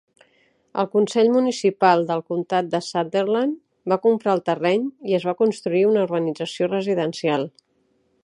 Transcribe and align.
El 0.83 0.87
consell 0.93 1.27
municipal 1.33 2.01
del 2.11 2.23
comptat 2.31 2.71
de 2.71 2.79
Sunderland 2.85 3.59
va 3.93 3.99
comprar 4.07 4.33
el 4.37 4.43
terreny 4.49 4.89
i 5.11 5.17
es 5.19 5.29
va 5.31 5.37
construir 5.45 5.83
una 5.93 6.07
urbanització 6.09 6.73
residencial. 6.73 7.47